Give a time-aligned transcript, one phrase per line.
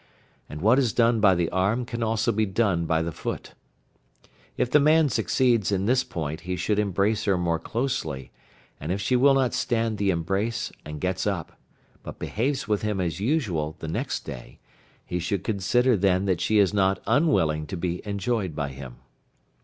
[0.49, 3.53] And what is done by the arm can also be done by the foot.
[4.57, 8.31] If the man succeeds in this point he should embrace her more closely,
[8.79, 11.51] and if she will not stand the embrace and gets up,
[12.01, 14.57] but behaves with him as usual the next day,
[15.05, 18.95] he should consider then that she is not unwilling to be enjoyed by him.